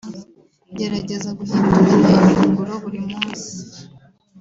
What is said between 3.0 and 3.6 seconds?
munsi